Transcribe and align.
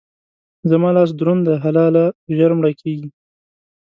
زما 0.69 0.89
لاس 0.95 1.09
دروند 1.19 1.43
دی؛ 1.47 1.55
حلاله 1.63 2.05
ژر 2.35 2.51
مړه 2.59 2.71
کېږي. 2.81 3.09